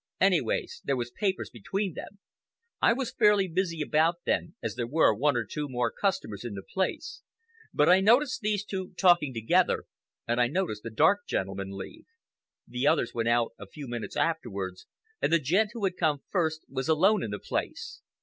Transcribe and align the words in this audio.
Anyways, 0.19 0.81
there 0.83 0.95
was 0.97 1.11
papers 1.11 1.49
passed 1.51 1.53
between 1.53 1.93
them. 1.93 2.17
I 2.81 2.91
was 2.91 3.13
fairly 3.13 3.47
busy 3.47 3.81
about 3.83 4.15
then, 4.25 4.55
as 4.63 4.73
there 4.73 4.87
were 4.87 5.13
one 5.13 5.37
or 5.37 5.45
two 5.45 5.67
more 5.69 5.91
customers 5.91 6.43
in 6.43 6.55
the 6.55 6.63
place, 6.63 7.21
but 7.71 7.87
I 7.87 7.99
noticed 7.99 8.41
these 8.41 8.65
two 8.65 8.93
talking 8.97 9.31
together, 9.31 9.83
and 10.27 10.41
I 10.41 10.47
noticed 10.47 10.81
the 10.81 10.89
dark 10.89 11.27
gentleman 11.27 11.69
leave. 11.77 12.07
The 12.67 12.87
others 12.87 13.13
went 13.13 13.29
out 13.29 13.53
a 13.59 13.67
few 13.67 13.87
minutes 13.87 14.15
afterwards, 14.17 14.87
and 15.21 15.31
the 15.31 15.37
gent 15.37 15.69
who 15.73 15.83
had 15.83 15.97
come 15.97 16.23
first 16.31 16.65
was 16.67 16.87
alone 16.89 17.21
in 17.21 17.29
the 17.29 17.37
place. 17.37 18.01